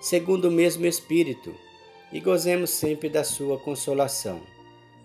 segundo 0.00 0.48
o 0.48 0.50
mesmo 0.50 0.86
Espírito, 0.86 1.54
e 2.12 2.18
gozemos 2.18 2.70
sempre 2.70 3.08
da 3.08 3.22
sua 3.22 3.58
consolação. 3.58 4.40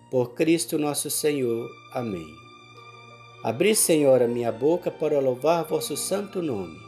Por 0.10 0.34
Cristo 0.34 0.80
nosso 0.80 1.10
Senhor. 1.10 1.70
Amém. 1.92 2.26
Abri, 3.44 3.76
Senhor, 3.76 4.22
a 4.22 4.28
minha 4.28 4.52
boca 4.52 4.90
para 4.90 5.20
louvar 5.20 5.66
vosso 5.66 5.96
santo 5.98 6.42
nome. 6.42 6.80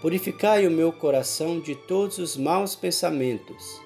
Purificai 0.00 0.66
o 0.66 0.70
meu 0.70 0.92
coração 0.92 1.60
de 1.60 1.74
todos 1.74 2.18
os 2.18 2.36
maus 2.36 2.74
pensamentos. 2.74 3.80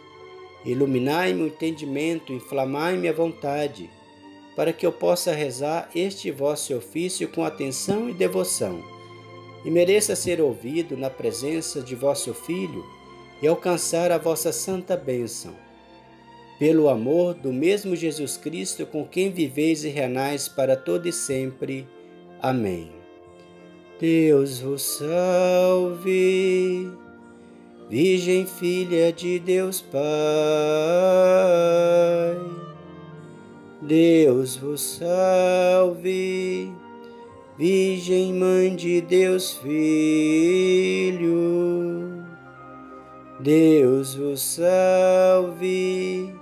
Iluminai-me 0.64 1.42
o 1.42 1.46
entendimento, 1.46 2.32
inflamai-me 2.32 3.08
a 3.08 3.12
vontade, 3.12 3.90
para 4.54 4.72
que 4.72 4.86
eu 4.86 4.92
possa 4.92 5.32
rezar 5.32 5.90
este 5.94 6.30
vosso 6.30 6.76
ofício 6.76 7.28
com 7.28 7.44
atenção 7.44 8.08
e 8.08 8.14
devoção, 8.14 8.82
e 9.64 9.70
mereça 9.70 10.16
ser 10.16 10.40
ouvido 10.40 10.96
na 10.96 11.10
presença 11.10 11.80
de 11.80 11.94
vosso 11.94 12.32
Filho 12.32 12.84
e 13.42 13.46
alcançar 13.46 14.10
a 14.10 14.18
vossa 14.18 14.52
santa 14.52 14.96
bênção. 14.96 15.54
Pelo 16.58 16.88
amor 16.88 17.34
do 17.34 17.52
mesmo 17.52 17.94
Jesus 17.94 18.38
Cristo, 18.38 18.86
com 18.86 19.04
quem 19.04 19.30
viveis 19.30 19.84
e 19.84 19.88
renais 19.88 20.48
para 20.48 20.74
todo 20.74 21.06
e 21.06 21.12
sempre. 21.12 21.86
Amém. 22.40 22.90
Deus 24.00 24.60
vos 24.60 24.82
salve, 24.98 26.90
Virgem 27.90 28.46
Filha 28.46 29.12
de 29.12 29.38
Deus 29.38 29.82
Pai. 29.82 30.00
Deus 33.82 34.56
vos 34.56 34.80
salve, 34.80 36.70
Virgem 37.58 38.32
Mãe 38.32 38.74
de 38.74 39.00
Deus 39.00 39.52
Filho. 39.58 41.26
Deus 43.46 44.16
vos 44.16 44.40
salve, 44.42 46.34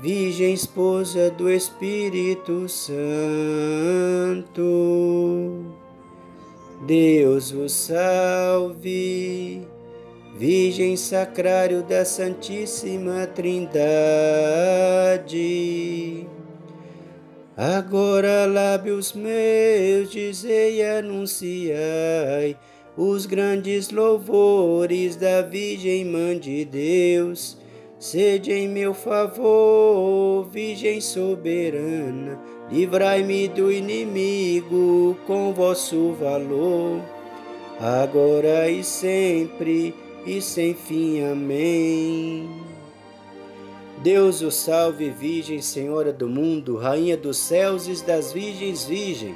Virgem 0.00 0.54
Esposa 0.54 1.30
do 1.30 1.50
Espírito 1.50 2.66
Santo. 2.66 2.96
Deus 6.86 7.50
vos 7.50 7.72
salve, 7.72 9.68
Virgem 10.38 10.96
Sacrário 10.96 11.82
da 11.82 12.06
Santíssima 12.06 13.26
Trindade. 13.26 13.76
Agora 17.54 18.46
lábios 18.46 19.12
meus 19.12 20.10
dizei 20.10 20.78
e 20.78 20.82
anunciai 20.82 22.56
os 23.02 23.24
grandes 23.24 23.88
louvores 23.88 25.16
da 25.16 25.40
Virgem 25.40 26.04
Mãe 26.04 26.38
de 26.38 26.66
Deus. 26.66 27.56
Sede 27.98 28.52
em 28.52 28.68
meu 28.68 28.92
favor, 28.92 30.46
Virgem 30.50 31.00
soberana, 31.00 32.38
livrai-me 32.70 33.48
do 33.48 33.72
inimigo 33.72 35.16
com 35.26 35.54
vosso 35.54 36.12
valor, 36.12 37.00
agora 37.78 38.68
e 38.68 38.84
sempre 38.84 39.94
e 40.26 40.42
sem 40.42 40.74
fim. 40.74 41.22
Amém. 41.22 42.50
Deus 44.02 44.42
o 44.42 44.50
salve, 44.50 45.08
Virgem 45.08 45.62
Senhora 45.62 46.12
do 46.12 46.28
mundo, 46.28 46.76
Rainha 46.76 47.16
dos 47.16 47.38
céus 47.38 47.88
e 47.88 48.04
das 48.04 48.30
virgens, 48.30 48.84
Virgem. 48.84 49.34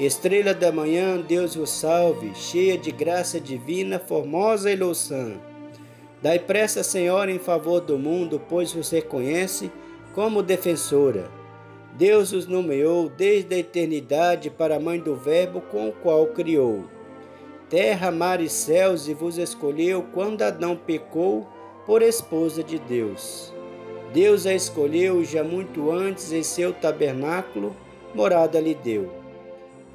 Estrela 0.00 0.54
da 0.54 0.72
manhã, 0.72 1.20
Deus 1.20 1.54
vos 1.54 1.68
salve, 1.68 2.34
cheia 2.34 2.78
de 2.78 2.90
graça 2.90 3.38
divina, 3.38 3.98
formosa 3.98 4.72
e 4.72 4.74
louçã. 4.74 5.34
Dai 6.22 6.38
pressa, 6.38 6.82
Senhora, 6.82 7.30
em 7.30 7.38
favor 7.38 7.82
do 7.82 7.98
mundo, 7.98 8.40
pois 8.48 8.72
vos 8.72 8.88
reconhece 8.88 9.70
como 10.14 10.42
defensora. 10.42 11.30
Deus 11.98 12.32
os 12.32 12.46
nomeou 12.46 13.10
desde 13.10 13.54
a 13.54 13.58
eternidade 13.58 14.48
para 14.48 14.76
a 14.76 14.80
mãe 14.80 14.98
do 14.98 15.14
Verbo 15.14 15.60
com 15.60 15.90
o 15.90 15.92
qual 15.92 16.28
criou. 16.28 16.84
Terra, 17.68 18.10
mar 18.10 18.40
e 18.40 18.48
céus, 18.48 19.06
e 19.06 19.12
vos 19.12 19.36
escolheu 19.36 20.06
quando 20.14 20.40
Adão 20.40 20.74
pecou 20.74 21.46
por 21.84 22.00
esposa 22.00 22.64
de 22.64 22.78
Deus. 22.78 23.52
Deus 24.14 24.46
a 24.46 24.54
escolheu 24.54 25.22
já 25.22 25.44
muito 25.44 25.90
antes 25.90 26.32
em 26.32 26.42
seu 26.42 26.72
tabernáculo, 26.72 27.76
morada 28.14 28.58
lhe 28.58 28.74
deu. 28.74 29.19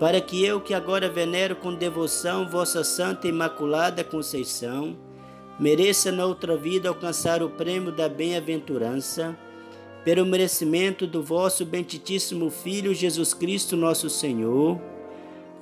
para 0.00 0.18
que 0.18 0.42
eu, 0.42 0.62
que 0.62 0.72
agora 0.72 1.10
venero 1.10 1.54
com 1.54 1.74
devoção 1.74 2.48
vossa 2.48 2.82
Santa 2.82 3.28
Imaculada 3.28 4.02
Conceição, 4.02 4.96
mereça 5.58 6.10
na 6.10 6.24
outra 6.24 6.56
vida 6.56 6.88
alcançar 6.88 7.42
o 7.42 7.50
prêmio 7.50 7.92
da 7.92 8.08
bem-aventurança, 8.08 9.36
pelo 10.02 10.24
merecimento 10.24 11.06
do 11.06 11.22
vosso 11.22 11.66
benditíssimo 11.66 12.50
Filho 12.50 12.94
Jesus 12.94 13.34
Cristo, 13.34 13.76
nosso 13.76 14.08
Senhor, 14.08 14.80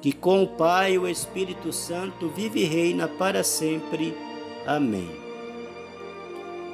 que 0.00 0.12
com 0.12 0.44
o 0.44 0.47
Pai 0.47 0.93
e 0.93 0.99
o 0.99 1.09
Espírito 1.09 1.72
Santo 1.72 2.28
vive 2.28 2.60
e 2.60 2.65
reina 2.65 3.09
para 3.09 3.43
sempre. 3.43 4.16
Amém. 4.65 5.10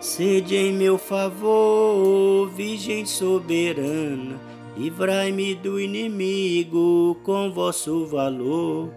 Sede 0.02 0.54
em 0.54 0.70
meu 0.70 0.98
favor, 0.98 2.46
Virgem 2.50 3.06
soberana, 3.06 4.38
livrai-me 4.76 5.54
do 5.54 5.80
inimigo 5.80 7.16
com 7.22 7.52
vosso 7.52 8.06
valor. 8.06 8.92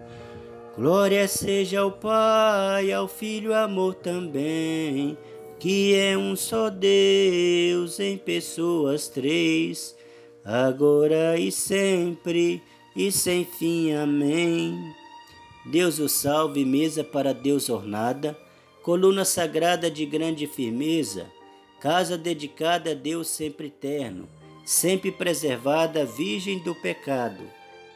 Glória 0.76 1.26
seja 1.26 1.80
ao 1.80 1.92
Pai, 1.92 2.92
ao 2.92 3.08
Filho, 3.08 3.54
amor 3.54 3.94
também, 3.94 5.16
que 5.58 5.94
é 5.94 6.16
um 6.16 6.36
só 6.36 6.70
Deus 6.70 7.98
em 7.98 8.16
pessoas 8.16 9.08
três, 9.08 9.96
agora 10.44 11.38
e 11.38 11.50
sempre 11.50 12.62
e 12.94 13.10
sem 13.10 13.44
fim. 13.44 13.92
Amém. 13.92 14.94
Deus 15.66 15.98
o 15.98 16.08
salve, 16.08 16.64
mesa 16.64 17.04
para 17.04 17.34
Deus 17.34 17.68
ornada, 17.68 18.38
coluna 18.82 19.24
sagrada 19.24 19.90
de 19.90 20.06
grande 20.06 20.46
firmeza, 20.46 21.26
casa 21.80 22.16
dedicada 22.16 22.92
a 22.92 22.94
Deus 22.94 23.28
sempre 23.28 23.66
eterno 23.66 24.37
sempre 24.68 25.10
preservada, 25.10 26.04
virgem 26.04 26.58
do 26.58 26.74
pecado, 26.74 27.42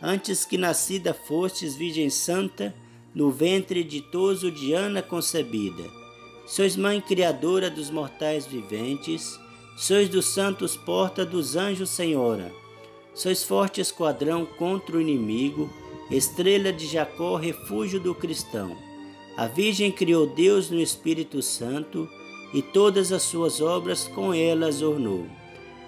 antes 0.01 0.47
que 0.47 0.57
nascida 0.57 1.13
fostes 1.13 1.77
Virgem 1.77 2.09
Santa, 2.09 2.75
no 3.15 3.31
ventre 3.31 3.85
ditoso 3.85 4.51
de 4.51 4.73
Ana 4.73 5.03
concebida. 5.03 5.85
Sois 6.47 6.75
mãe 6.75 6.99
criadora 6.99 7.69
dos 7.69 7.91
mortais 7.91 8.47
viventes, 8.47 9.39
sois 9.77 10.09
dos 10.09 10.33
santos 10.33 10.75
porta 10.75 11.27
dos 11.27 11.57
anjos 11.57 11.91
Senhora. 11.91 12.51
Sois 13.15 13.45
forte 13.45 13.83
esquadrão 13.83 14.47
contra 14.47 14.97
o 14.97 15.01
inimigo, 15.01 15.71
estrela 16.11 16.73
de 16.73 16.87
Jacó, 16.87 17.37
refúgio 17.37 18.01
do 18.01 18.15
cristão. 18.15 18.75
A 19.37 19.47
Virgem 19.47 19.93
criou 19.93 20.27
Deus 20.27 20.71
no 20.71 20.81
Espírito 20.81 21.43
Santo, 21.43 22.09
e 22.55 22.63
todas 22.63 23.13
as 23.13 23.25
suas 23.25 23.61
obras 23.61 24.09
com 24.09 24.33
elas 24.33 24.81
ornou. 24.81 25.27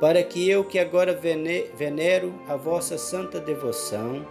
para 0.00 0.22
que 0.22 0.48
eu, 0.48 0.64
que 0.64 0.78
agora 0.78 1.12
venero 1.76 2.32
a 2.48 2.56
vossa 2.56 2.96
santa 2.96 3.38
devoção, 3.38 4.24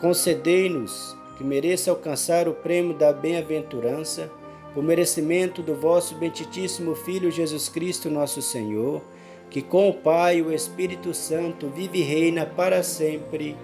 concedei-nos 0.00 1.16
que 1.36 1.42
mereça 1.42 1.90
alcançar 1.90 2.48
o 2.48 2.54
prêmio 2.54 2.94
da 2.94 3.12
bem-aventurança, 3.12 4.30
por 4.72 4.82
merecimento 4.82 5.60
do 5.60 5.74
vosso 5.74 6.14
benditíssimo 6.14 6.94
Filho 6.94 7.32
Jesus 7.32 7.68
Cristo, 7.68 8.08
nosso 8.08 8.40
Senhor, 8.40 9.02
que 9.50 9.60
com 9.60 9.88
o 9.88 9.94
Pai 9.94 10.38
e 10.38 10.42
o 10.42 10.52
Espírito 10.52 11.12
Santo 11.12 11.68
vive 11.68 11.98
e 11.98 12.02
reina 12.02 12.46
para 12.46 12.82
sempre. 12.82 13.56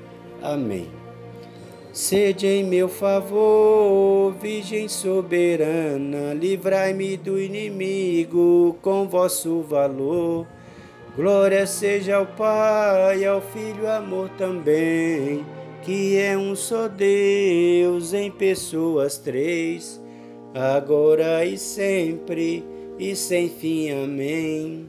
Amém. 0.43 0.89
Sede 1.93 2.49
em 2.49 2.65
meu 2.65 2.89
favor, 2.89 4.33
Virgem 4.41 4.89
soberana, 4.89 6.35
livrai-me 6.35 7.17
do 7.17 7.41
inimigo 7.41 8.77
com 8.83 9.07
vosso 9.09 9.61
valor. 9.63 10.45
Glória 11.17 11.65
seja 11.65 12.17
ao 12.17 12.27
Pai, 12.27 13.25
ao 13.25 13.41
Filho, 13.41 13.89
amor 13.89 14.29
também, 14.31 15.47
que 15.83 16.17
é 16.17 16.37
um 16.37 16.57
só 16.57 16.89
Deus 16.89 18.13
em 18.13 18.33
pessoas 18.33 19.17
três, 19.17 20.03
agora 20.53 21.45
e 21.45 21.57
sempre 21.57 22.65
e 22.99 23.15
sem 23.15 23.49
fim. 23.49 23.93
Amém. 23.93 24.89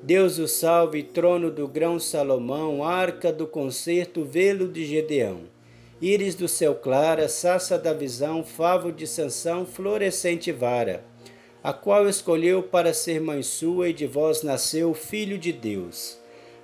Deus 0.00 0.38
o 0.38 0.46
salve, 0.46 1.02
trono 1.02 1.50
do 1.50 1.66
grão 1.66 1.98
Salomão, 1.98 2.84
arca 2.84 3.32
do 3.32 3.44
concerto, 3.44 4.24
velo 4.24 4.68
de 4.68 4.86
Gedeão. 4.86 5.40
Íris 6.00 6.36
do 6.36 6.46
céu 6.46 6.76
clara, 6.76 7.28
saça 7.28 7.76
da 7.76 7.92
visão, 7.92 8.44
favo 8.44 8.92
de 8.92 9.08
Sansão, 9.08 9.66
florescente 9.66 10.52
vara, 10.52 11.02
a 11.62 11.72
qual 11.72 12.08
escolheu 12.08 12.62
para 12.62 12.94
ser 12.94 13.20
mãe 13.20 13.42
sua 13.42 13.88
e 13.88 13.92
de 13.92 14.06
vós 14.06 14.42
nasceu 14.42 14.90
o 14.90 14.94
Filho 14.94 15.38
de 15.38 15.52
Deus. 15.52 16.18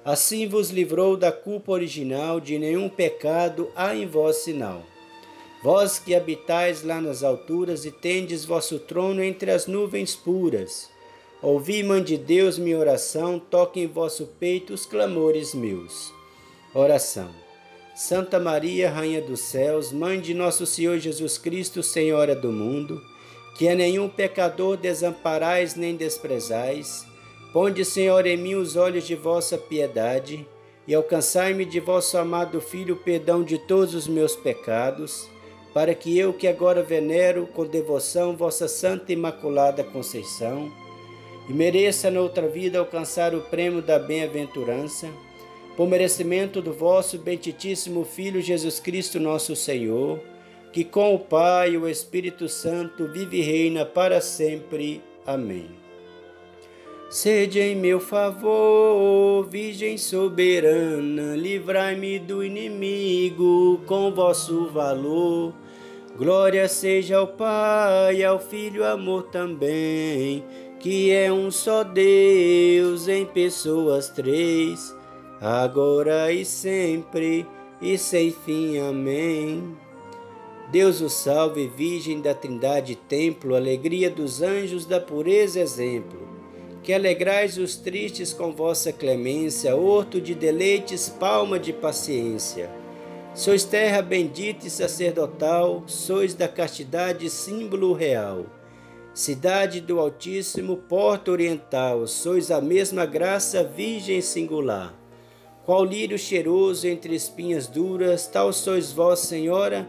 Assim 0.04 0.46
vos 0.46 0.70
livrou 0.70 1.16
da 1.16 1.32
culpa 1.32 1.72
original, 1.72 2.40
de 2.40 2.58
nenhum 2.58 2.88
pecado 2.88 3.70
há 3.74 3.94
em 3.94 4.06
vós 4.06 4.36
sinal. 4.36 4.82
Vós 5.62 5.98
que 5.98 6.14
habitais 6.14 6.82
lá 6.82 7.00
nas 7.00 7.22
alturas 7.22 7.84
e 7.84 7.90
tendes 7.90 8.44
vosso 8.44 8.78
trono 8.78 9.22
entre 9.22 9.50
as 9.50 9.66
nuvens 9.66 10.14
puras, 10.14 10.90
Ouvi, 11.44 11.82
Mãe 11.82 12.02
de 12.02 12.16
Deus, 12.16 12.58
minha 12.58 12.78
oração, 12.78 13.38
toque 13.38 13.78
em 13.78 13.86
vosso 13.86 14.26
peito 14.40 14.72
os 14.72 14.86
clamores 14.86 15.52
meus. 15.52 16.10
Oração. 16.72 17.28
Santa 17.94 18.40
Maria, 18.40 18.90
Rainha 18.90 19.20
dos 19.20 19.40
Céus, 19.40 19.92
Mãe 19.92 20.18
de 20.18 20.32
nosso 20.32 20.64
Senhor 20.64 20.98
Jesus 20.98 21.36
Cristo, 21.36 21.82
Senhora 21.82 22.34
do 22.34 22.50
mundo, 22.50 22.98
que 23.54 23.68
a 23.68 23.74
nenhum 23.74 24.08
pecador 24.08 24.76
desamparais 24.76 25.76
nem 25.76 25.94
desprezais, 25.94 27.06
ponde, 27.52 27.84
Senhor, 27.84 28.26
em 28.26 28.36
mim 28.36 28.54
os 28.56 28.74
olhos 28.74 29.06
de 29.06 29.14
vossa 29.14 29.56
piedade 29.56 30.46
e 30.86 30.94
alcançai-me 30.94 31.64
de 31.64 31.80
vosso 31.80 32.18
amado 32.18 32.60
Filho 32.60 32.94
o 32.94 32.98
perdão 32.98 33.42
de 33.42 33.58
todos 33.58 33.94
os 33.94 34.06
meus 34.06 34.36
pecados, 34.36 35.28
para 35.72 35.94
que 35.94 36.18
eu, 36.18 36.32
que 36.32 36.46
agora 36.46 36.82
venero 36.82 37.46
com 37.46 37.64
devoção 37.66 38.36
vossa 38.36 38.68
Santa 38.68 39.12
Imaculada 39.12 39.82
Conceição, 39.82 40.70
e 41.48 41.52
mereça 41.52 42.10
noutra 42.10 42.48
vida 42.48 42.78
alcançar 42.78 43.34
o 43.34 43.40
prêmio 43.40 43.80
da 43.80 43.98
bem-aventurança, 43.98 45.08
por 45.76 45.88
merecimento 45.88 46.62
do 46.62 46.72
vosso 46.72 47.18
benditíssimo 47.18 48.04
Filho 48.04 48.40
Jesus 48.40 48.78
Cristo, 48.78 49.18
nosso 49.18 49.56
Senhor, 49.56 50.20
que 50.74 50.82
com 50.82 51.14
o 51.14 51.18
Pai 51.20 51.74
e 51.74 51.78
o 51.78 51.88
Espírito 51.88 52.48
Santo 52.48 53.06
vive 53.06 53.38
e 53.38 53.42
reina 53.42 53.86
para 53.86 54.20
sempre. 54.20 55.00
Amém. 55.24 55.70
Sede 57.08 57.60
em 57.60 57.76
meu 57.76 58.00
favor, 58.00 59.46
Virgem 59.48 59.96
soberana, 59.96 61.36
livrai-me 61.36 62.18
do 62.18 62.42
inimigo 62.42 63.80
com 63.86 64.12
vosso 64.12 64.66
valor. 64.66 65.54
Glória 66.18 66.66
seja 66.66 67.18
ao 67.18 67.28
Pai, 67.28 68.24
ao 68.24 68.40
Filho, 68.40 68.84
amor 68.84 69.28
também 69.30 70.42
que 70.80 71.12
é 71.12 71.32
um 71.32 71.50
só 71.50 71.82
Deus 71.82 73.08
em 73.08 73.24
pessoas 73.24 74.10
três, 74.10 74.94
agora 75.40 76.30
e 76.30 76.44
sempre 76.44 77.46
e 77.80 77.96
sem 77.96 78.30
fim. 78.30 78.78
Amém. 78.80 79.84
Deus 80.70 81.00
o 81.00 81.08
salve, 81.08 81.68
Virgem 81.68 82.20
da 82.20 82.34
Trindade, 82.34 82.96
templo, 82.96 83.54
alegria 83.54 84.10
dos 84.10 84.42
anjos, 84.42 84.86
da 84.86 84.98
pureza, 85.00 85.60
exemplo. 85.60 86.26
Que 86.82 86.92
alegrais 86.92 87.58
os 87.58 87.76
tristes 87.76 88.32
com 88.32 88.52
vossa 88.52 88.92
clemência, 88.92 89.76
horto 89.76 90.20
de 90.20 90.34
deleites, 90.34 91.08
palma 91.08 91.58
de 91.58 91.72
paciência. 91.72 92.70
Sois 93.34 93.64
terra 93.64 94.00
bendita 94.00 94.66
e 94.66 94.70
sacerdotal, 94.70 95.82
sois 95.86 96.34
da 96.34 96.48
castidade 96.48 97.28
símbolo 97.28 97.92
real. 97.92 98.46
Cidade 99.12 99.80
do 99.80 100.00
Altíssimo, 100.00 100.76
porta 100.76 101.30
oriental, 101.30 102.06
sois 102.06 102.50
a 102.50 102.60
mesma 102.60 103.06
graça 103.06 103.62
virgem 103.62 104.20
singular. 104.20 104.94
Qual 105.64 105.84
lírio 105.84 106.18
cheiroso 106.18 106.86
entre 106.86 107.14
espinhas 107.14 107.66
duras, 107.66 108.26
tal 108.26 108.52
sois 108.52 108.92
vós, 108.92 109.20
Senhora, 109.20 109.88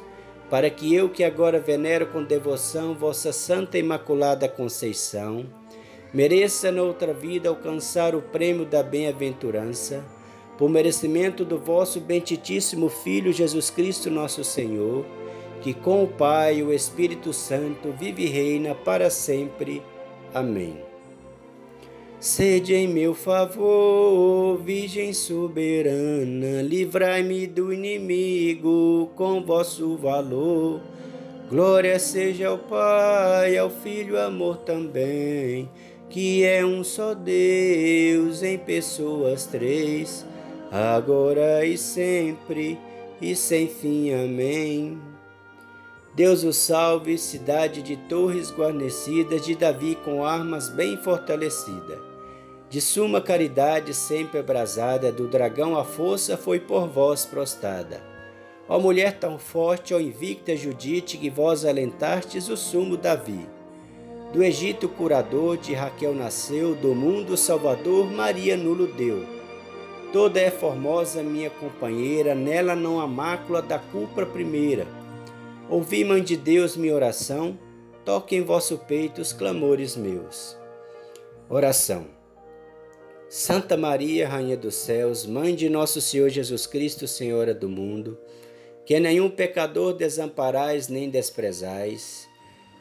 para 0.51 0.69
que 0.69 0.93
eu, 0.93 1.09
que 1.09 1.23
agora 1.23 1.59
venero 1.59 2.05
com 2.05 2.23
devoção 2.23 2.93
vossa 2.93 3.33
Santa 3.33 3.79
Imaculada 3.79 4.47
Conceição, 4.47 5.47
mereça 6.13 6.71
noutra 6.71 7.11
vida 7.11 7.49
alcançar 7.49 8.13
o 8.13 8.21
prêmio 8.21 8.65
da 8.65 8.83
bem-aventurança, 8.83 10.05
por 10.55 10.69
merecimento 10.69 11.43
do 11.43 11.57
vosso 11.57 11.99
benditíssimo 11.99 12.87
Filho 12.87 13.33
Jesus 13.33 13.71
Cristo, 13.71 14.11
nosso 14.11 14.43
Senhor 14.43 15.03
que 15.61 15.73
com 15.73 16.03
o 16.03 16.07
Pai 16.07 16.57
e 16.57 16.63
o 16.63 16.73
Espírito 16.73 17.31
Santo 17.31 17.91
vive 17.91 18.23
e 18.23 18.27
reina 18.27 18.75
para 18.75 19.09
sempre. 19.09 19.81
Amém. 20.33 20.90
Sede 22.21 22.75
em 22.75 22.87
meu 22.87 23.15
favor, 23.15 24.55
Virgem 24.59 25.11
soberana, 25.11 26.61
livrai-me 26.61 27.47
do 27.47 27.73
inimigo 27.73 29.09
com 29.15 29.43
vosso 29.43 29.97
valor. 29.97 30.81
Glória 31.49 31.97
seja 31.97 32.49
ao 32.49 32.59
Pai, 32.59 33.57
ao 33.57 33.71
Filho, 33.71 34.21
amor 34.21 34.57
também, 34.57 35.67
que 36.11 36.43
é 36.43 36.63
um 36.63 36.83
só 36.83 37.15
Deus 37.15 38.43
em 38.43 38.55
pessoas 38.55 39.47
três, 39.47 40.23
agora 40.71 41.65
e 41.65 41.75
sempre 41.75 42.77
e 43.19 43.35
sem 43.35 43.67
fim. 43.67 44.13
Amém. 44.13 44.99
Deus 46.13 46.43
o 46.43 46.53
salve, 46.53 47.17
cidade 47.17 47.81
de 47.81 47.97
torres 47.97 48.51
guarnecidas, 48.51 49.43
de 49.43 49.55
Davi 49.55 49.97
com 50.05 50.23
armas 50.23 50.69
bem 50.69 50.97
fortalecida. 50.97 52.10
De 52.71 52.79
suma 52.79 53.19
caridade 53.19 53.93
sempre 53.93 54.39
abrasada, 54.39 55.11
do 55.11 55.27
dragão 55.27 55.77
a 55.77 55.83
força 55.83 56.37
foi 56.37 56.57
por 56.57 56.87
vós 56.87 57.25
prostada. 57.25 58.01
Ó 58.65 58.79
mulher 58.79 59.19
tão 59.19 59.37
forte, 59.37 59.93
ó 59.93 59.99
invicta 59.99 60.55
Judite, 60.55 61.17
que 61.17 61.29
vós 61.29 61.65
alentastes 61.65 62.47
o 62.47 62.55
sumo 62.55 62.95
Davi. 62.95 63.45
Do 64.31 64.41
Egito 64.41 64.87
curador, 64.87 65.57
de 65.57 65.73
Raquel 65.73 66.15
nasceu, 66.15 66.73
do 66.73 66.95
mundo 66.95 67.35
salvador, 67.35 68.09
Maria 68.09 68.55
nulo 68.55 68.87
deu. 68.87 69.25
Toda 70.13 70.39
é 70.39 70.49
formosa 70.49 71.21
minha 71.21 71.49
companheira, 71.49 72.33
nela 72.33 72.73
não 72.73 73.01
há 73.01 73.05
mácula 73.05 73.61
da 73.61 73.79
culpa 73.79 74.25
primeira 74.25 74.87
Ouvi, 75.69 76.05
Mãe 76.05 76.23
de 76.23 76.37
Deus, 76.37 76.77
minha 76.77 76.95
oração, 76.95 77.59
toque 78.05 78.33
em 78.33 78.41
vosso 78.41 78.77
peito 78.77 79.21
os 79.21 79.33
clamores 79.33 79.97
meus. 79.97 80.57
Oração. 81.49 82.20
Santa 83.33 83.77
Maria, 83.77 84.27
Rainha 84.27 84.57
dos 84.57 84.75
céus, 84.75 85.25
Mãe 85.25 85.55
de 85.55 85.69
nosso 85.69 86.01
Senhor 86.01 86.27
Jesus 86.27 86.67
Cristo, 86.67 87.07
Senhora 87.07 87.53
do 87.53 87.69
mundo, 87.69 88.17
que 88.85 88.99
nenhum 88.99 89.29
pecador 89.29 89.93
desamparais 89.93 90.89
nem 90.89 91.09
desprezais. 91.09 92.27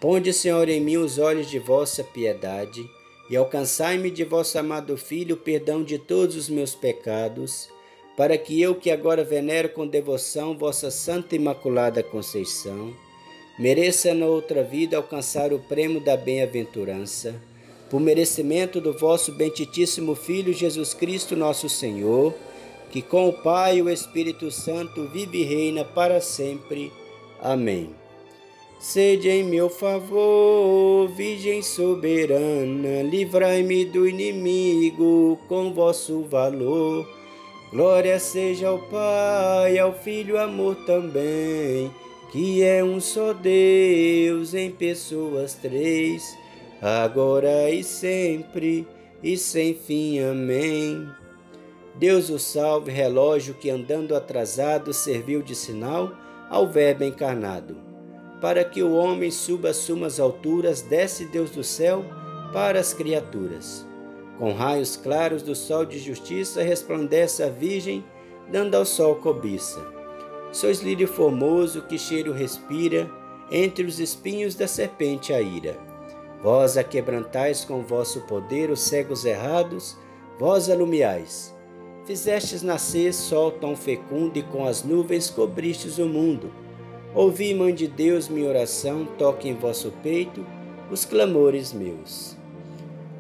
Ponde, 0.01 0.33
Senhor, 0.33 0.69
em 0.69 0.81
mim 0.81 0.97
os 0.97 1.19
olhos 1.19 1.49
de 1.49 1.61
vossa 1.61 2.03
piedade 2.03 2.85
e 3.31 3.37
alcançai-me 3.37 4.11
de 4.11 4.25
vosso 4.25 4.59
amado 4.59 4.97
Filho 4.97 5.37
o 5.37 5.39
perdão 5.39 5.85
de 5.85 6.01
todos 6.01 6.35
os 6.35 6.49
meus 6.49 6.75
pecados, 6.75 7.69
para 8.17 8.37
que 8.37 8.61
eu, 8.61 8.75
que 8.75 8.91
agora 8.91 9.23
venero 9.23 9.69
com 9.69 9.87
devoção 9.87 10.59
vossa 10.59 10.91
Santa 10.91 11.37
Imaculada 11.37 12.03
Conceição, 12.03 12.93
mereça 13.57 14.13
na 14.15 14.27
outra 14.27 14.65
vida 14.65 14.97
alcançar 14.97 15.53
o 15.53 15.61
prêmio 15.61 16.01
da 16.01 16.17
bem-aventurança, 16.17 17.41
por 17.91 18.01
merecimento 18.01 18.81
do 18.81 18.93
vosso 18.93 19.33
benditíssimo 19.33 20.15
Filho 20.15 20.53
Jesus 20.55 20.95
Cristo, 20.95 21.37
nosso 21.37 21.69
Senhor, 21.69 22.33
que 22.91 23.03
com 23.03 23.29
o 23.29 23.33
Pai 23.33 23.79
e 23.79 23.83
o 23.83 23.91
Espírito 23.91 24.51
Santo 24.51 25.09
vive 25.09 25.43
e 25.43 25.45
reina 25.45 25.85
para 25.85 26.21
sempre. 26.21 26.93
Amém. 27.43 27.91
Sede 28.81 29.29
em 29.29 29.45
meu 29.45 29.69
favor, 29.69 31.07
Virgem 31.09 31.61
soberana, 31.61 33.03
livrai-me 33.03 33.85
do 33.85 34.09
inimigo 34.09 35.39
com 35.49 35.75
vosso 35.75 36.23
valor. 36.23 37.07
Glória 37.71 38.19
seja 38.19 38.69
ao 38.69 38.79
Pai, 38.79 39.79
ao 39.79 39.93
Filho, 39.93 40.41
amor 40.41 40.77
também, 40.87 41.91
que 42.33 42.63
é 42.63 42.83
um 42.83 43.01
só 43.01 43.35
Deus 43.35 44.55
em 44.55 44.71
pessoas 44.71 45.55
três, 45.55 46.37
agora 46.81 47.71
e 47.71 47.85
sempre 47.85 48.87
e 49.23 49.37
sem 49.37 49.75
fim. 49.75 50.21
Amém. 50.21 51.09
Deus 51.97 52.31
o 52.31 52.39
salve, 52.39 52.91
relógio 52.91 53.55
que 53.55 53.69
andando 53.69 54.15
atrasado 54.15 54.93
serviu 54.93 55.43
de 55.43 55.55
sinal 55.55 56.13
ao 56.49 56.67
Verbo 56.67 57.05
encarnado 57.05 57.91
para 58.41 58.65
que 58.65 58.83
o 58.83 58.95
homem 58.95 59.31
suba 59.31 59.71
às 59.71 59.77
sumas 59.77 60.19
alturas, 60.19 60.81
desce 60.81 61.27
Deus 61.27 61.51
do 61.51 61.63
céu 61.63 62.05
para 62.53 62.81
as 62.81 62.95
criaturas. 62.95 63.87
Com 64.39 64.55
raios 64.55 64.97
claros 64.97 65.43
do 65.43 65.55
sol 65.55 65.85
de 65.85 65.99
justiça 65.99 66.63
resplandece 66.63 67.43
a 67.43 67.49
Virgem, 67.49 68.03
dando 68.51 68.75
ao 68.75 68.87
sol 68.87 69.17
cobiça. 69.17 69.85
Sois 70.51 70.81
lírio 70.81 71.07
formoso 71.07 71.83
que 71.83 71.99
cheiro 71.99 72.33
respira, 72.33 73.09
entre 73.53 73.85
os 73.85 74.01
espinhos 74.01 74.55
da 74.55 74.67
serpente 74.67 75.33
a 75.33 75.41
ira. 75.41 75.90
Vós 76.43 76.79
a 76.79 76.85
quebrantais 76.85 77.65
com 77.65 77.83
vosso 77.83 78.23
poder 78.23 78.71
os 78.71 78.81
cegos 78.81 79.25
errados, 79.27 79.97
vós 80.39 80.71
alumiais. 80.71 81.55
Fizestes 82.07 82.63
nascer 82.63 83.13
sol 83.13 83.53
tão 83.53 83.77
fecundo 83.77 84.39
e 84.39 84.43
com 84.43 84.65
as 84.65 84.83
nuvens 84.83 85.29
cobristes 85.29 85.99
o 85.99 86.07
mundo. 86.07 86.51
Ouvi, 87.15 87.53
Mãe 87.53 87.75
de 87.75 87.87
Deus, 87.87 88.29
minha 88.29 88.49
oração, 88.49 89.07
toque 89.19 89.49
em 89.49 89.55
vosso 89.55 89.93
peito 90.03 90.45
os 90.91 91.05
clamores 91.05 91.75
meus. 91.75 92.37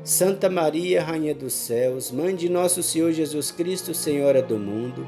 Santa 0.02 0.48
Maria, 0.48 1.04
Rainha 1.04 1.34
dos 1.34 1.52
céus, 1.52 2.10
Mãe 2.10 2.34
de 2.34 2.48
nosso 2.48 2.82
Senhor 2.82 3.12
Jesus 3.12 3.50
Cristo, 3.50 3.92
Senhora 3.92 4.40
do 4.40 4.58
mundo, 4.58 5.06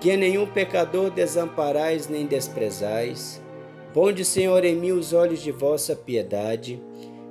que 0.00 0.10
a 0.10 0.16
nenhum 0.16 0.46
pecador 0.46 1.10
desamparais 1.10 2.08
nem 2.08 2.26
desprezais, 2.26 3.42
ponde, 3.92 4.24
Senhor, 4.24 4.64
em 4.64 4.74
mim 4.74 4.92
os 4.92 5.12
olhos 5.12 5.40
de 5.40 5.52
vossa 5.52 5.94
piedade 5.94 6.80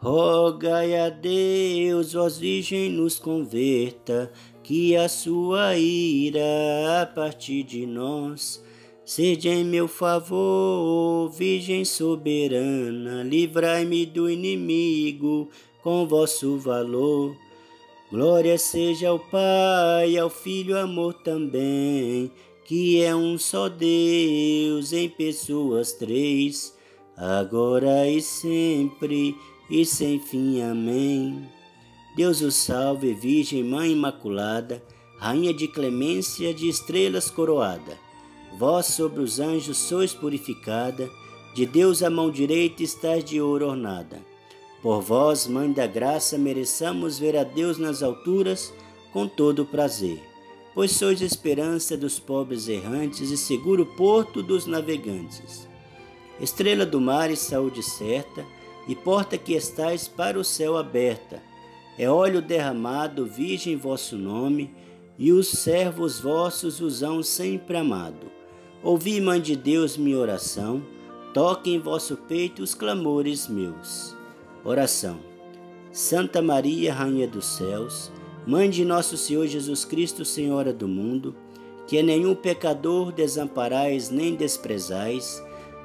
Rogai 0.00 0.98
a 0.98 1.08
Deus, 1.10 2.14
vós 2.14 2.38
Virgem, 2.38 2.90
nos 2.90 3.18
converta, 3.18 4.32
que 4.62 4.96
a 4.96 5.08
sua 5.08 5.76
ira 5.76 7.02
a 7.02 7.06
partir 7.06 7.62
de 7.62 7.86
nós 7.86 8.62
Sede 9.10 9.48
em 9.48 9.64
meu 9.64 9.88
favor, 9.88 11.28
Virgem 11.30 11.84
soberana, 11.84 13.24
livrai-me 13.24 14.06
do 14.06 14.30
inimigo 14.30 15.48
com 15.82 16.06
vosso 16.06 16.56
valor. 16.58 17.34
Glória 18.08 18.56
seja 18.56 19.08
ao 19.08 19.18
Pai, 19.18 20.16
ao 20.16 20.30
Filho, 20.30 20.78
amor 20.78 21.14
também, 21.24 22.30
que 22.64 23.02
é 23.02 23.12
um 23.12 23.36
só 23.36 23.68
Deus 23.68 24.92
em 24.92 25.08
pessoas 25.08 25.92
três, 25.92 26.72
agora 27.16 28.08
e 28.08 28.22
sempre 28.22 29.34
e 29.70 29.84
sem 29.84 30.18
fim. 30.18 30.60
Amém. 30.60 31.48
Deus 32.16 32.40
o 32.40 32.50
salve, 32.50 33.14
Virgem 33.14 33.62
Mãe 33.62 33.92
Imaculada, 33.92 34.82
Rainha 35.18 35.54
de 35.54 35.68
clemência, 35.68 36.52
de 36.52 36.68
estrelas 36.68 37.30
coroada 37.30 38.10
Vós 38.58 38.86
sobre 38.86 39.20
os 39.20 39.38
anjos 39.38 39.78
sois 39.78 40.12
purificada, 40.12 41.08
de 41.54 41.64
Deus 41.64 42.02
a 42.02 42.10
mão 42.10 42.30
direita 42.30 42.82
estás 42.82 43.24
de 43.24 43.40
ouro 43.40 43.68
ornada. 43.68 44.20
Por 44.82 45.00
vós, 45.00 45.46
Mãe 45.46 45.72
da 45.72 45.86
Graça, 45.86 46.36
mereçamos 46.36 47.18
ver 47.18 47.36
a 47.36 47.44
Deus 47.44 47.78
nas 47.78 48.02
alturas 48.02 48.72
com 49.12 49.26
todo 49.26 49.62
o 49.62 49.66
prazer, 49.66 50.20
pois 50.74 50.92
sois 50.92 51.20
esperança 51.20 51.96
dos 51.96 52.18
pobres 52.18 52.68
errantes 52.68 53.30
e 53.30 53.36
seguro 53.36 53.86
porto 53.86 54.42
dos 54.42 54.66
navegantes. 54.66 55.68
Estrela 56.40 56.86
do 56.86 57.00
mar 57.00 57.30
e 57.30 57.36
saúde 57.36 57.82
certa, 57.82 58.44
e 58.88 58.94
porta 58.94 59.38
que 59.38 59.54
estais 59.54 60.08
para 60.08 60.38
o 60.38 60.44
céu 60.44 60.76
aberta, 60.76 61.42
é 61.98 62.08
óleo 62.08 62.40
derramado, 62.40 63.26
virgem 63.26 63.76
vosso 63.76 64.16
nome, 64.16 64.74
e 65.18 65.32
os 65.32 65.48
servos 65.48 66.18
vossos 66.18 66.80
os 66.80 67.02
hão 67.02 67.22
sempre 67.22 67.76
amado. 67.76 68.30
Ouvi, 68.82 69.20
Mãe 69.20 69.40
de 69.40 69.54
Deus, 69.54 69.98
minha 69.98 70.16
oração, 70.16 70.82
toque 71.34 71.70
em 71.70 71.78
vosso 71.78 72.16
peito 72.16 72.62
os 72.62 72.74
clamores 72.74 73.46
meus. 73.46 74.16
Oração. 74.64 75.20
Santa 75.92 76.40
Maria, 76.40 76.94
Rainha 76.94 77.28
dos 77.28 77.44
céus, 77.44 78.10
Mãe 78.46 78.70
de 78.70 78.84
nosso 78.84 79.18
Senhor 79.18 79.46
Jesus 79.46 79.84
Cristo, 79.84 80.24
Senhora 80.24 80.72
do 80.72 80.88
mundo, 80.88 81.36
que 81.86 81.98
a 81.98 82.02
nenhum 82.02 82.34
pecador 82.34 83.12
desamparais 83.12 84.08
nem 84.08 84.34
desprezais, 84.34 85.42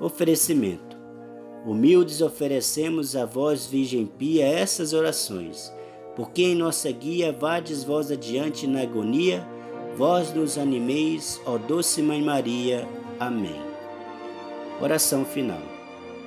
Oferecimento. 0.00 0.96
Humildes 1.66 2.20
oferecemos 2.20 3.16
a 3.16 3.24
vós, 3.24 3.66
Virgem 3.66 4.06
Pia, 4.06 4.46
essas 4.46 4.92
orações, 4.92 5.72
porque 6.14 6.42
em 6.42 6.54
nossa 6.54 6.90
guia 6.90 7.32
vades 7.32 7.84
vós 7.84 8.10
adiante 8.10 8.66
na 8.66 8.82
agonia 8.82 9.46
Vós 9.96 10.34
nos 10.34 10.58
animeis, 10.58 11.40
ó 11.46 11.56
doce 11.56 12.02
Mãe 12.02 12.20
Maria. 12.20 12.84
Amém. 13.20 13.60
Oração 14.80 15.24
final. 15.24 15.62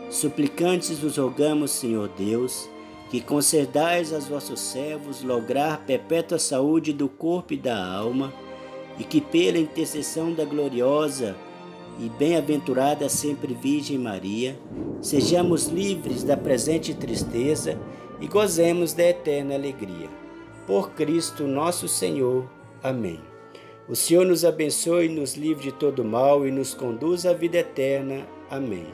Suplicantes 0.09 0.99
vos 0.99 1.17
rogamos, 1.17 1.71
Senhor 1.71 2.07
Deus, 2.17 2.69
que 3.09 3.19
concedais 3.19 4.13
aos 4.13 4.25
vossos 4.25 4.61
servos 4.61 5.21
lograr 5.21 5.85
perpétua 5.85 6.39
saúde 6.39 6.93
do 6.93 7.09
corpo 7.09 7.55
e 7.55 7.57
da 7.57 7.77
alma, 7.77 8.33
e 8.97 9.03
que 9.03 9.19
pela 9.19 9.57
intercessão 9.57 10.31
da 10.31 10.45
gloriosa 10.45 11.35
e 11.99 12.09
bem-aventurada 12.09 13.09
sempre 13.09 13.53
Virgem 13.53 13.97
Maria, 13.97 14.57
sejamos 15.01 15.67
livres 15.67 16.23
da 16.23 16.37
presente 16.37 16.93
tristeza 16.93 17.79
e 18.19 18.27
gozemos 18.27 18.93
da 18.93 19.03
eterna 19.03 19.55
alegria. 19.55 20.09
Por 20.65 20.91
Cristo 20.91 21.43
nosso 21.43 21.87
Senhor. 21.87 22.49
Amém. 22.83 23.19
O 23.87 23.95
Senhor 23.95 24.25
nos 24.25 24.43
abençoe, 24.43 25.07
nos 25.07 25.35
livre 25.35 25.65
de 25.65 25.71
todo 25.71 26.03
mal 26.03 26.45
e 26.45 26.51
nos 26.51 26.73
conduz 26.73 27.25
à 27.25 27.33
vida 27.33 27.57
eterna. 27.57 28.27
Amém. 28.49 28.85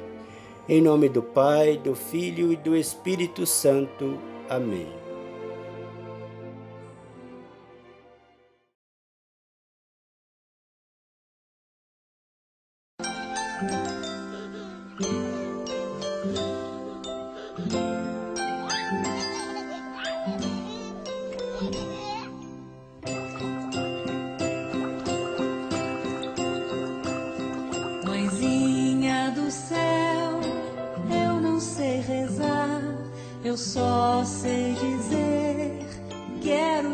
Em 0.69 0.81
nome 0.81 1.09
do 1.09 1.21
Pai, 1.21 1.77
do 1.77 1.95
Filho 1.95 2.53
e 2.53 2.55
do 2.55 2.75
Espírito 2.75 3.45
Santo. 3.45 4.17
Amém. 4.49 5.02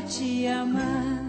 Te 0.09 0.47
amar. 0.47 1.23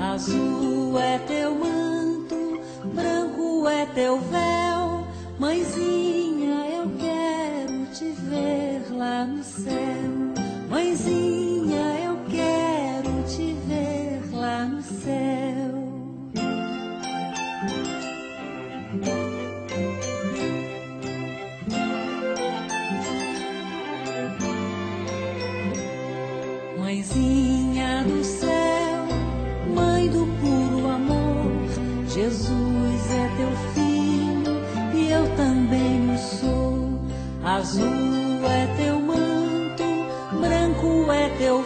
Azul 0.00 0.98
é 0.98 1.18
teu 1.18 1.54
manto, 1.54 2.60
branco 2.94 3.68
é 3.68 3.86
teu 3.86 4.18
véu. 4.18 5.06
Mãezinha, 5.38 6.66
eu 6.76 6.90
quero 6.98 7.86
te 7.92 8.10
ver 8.28 8.96
lá 8.96 9.26
no 9.26 9.42
céu. 9.44 9.74
Mãezinha, 10.70 11.43
teu 33.44 33.56
filho 33.74 34.60
e 34.94 35.10
eu 35.10 35.36
também 35.36 36.14
o 36.14 36.18
sou. 36.18 37.00
Azul 37.44 38.40
é 38.46 38.66
teu 38.76 39.00
manto, 39.00 39.84
branco 40.40 41.12
é 41.12 41.28
teu 41.36 41.62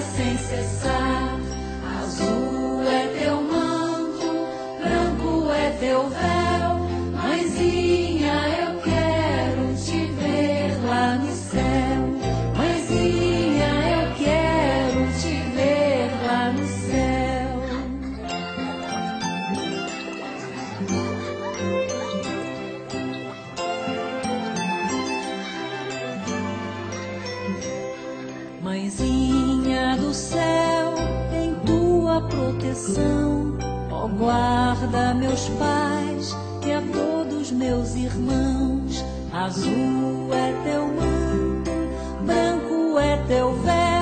sem 0.00 0.36
cessar. 0.36 1.38
Azul 2.00 2.82
é 2.88 3.06
teu 3.18 3.42
manto, 3.42 4.28
branco 4.80 5.50
é 5.52 5.70
teu 5.78 6.08
véu. 6.08 6.35
Proteção, 32.86 33.56
ó 33.90 34.06
guarda 34.06 35.14
meus 35.14 35.48
pais 35.50 36.36
e 36.64 36.72
a 36.72 36.80
todos 36.80 37.50
meus 37.50 37.94
irmãos. 37.94 39.04
Azul 39.32 40.32
é 40.32 40.52
teu 40.64 40.86
manto, 40.86 42.24
branco 42.24 42.98
é 42.98 43.16
teu 43.26 43.52
véu. 43.62 43.95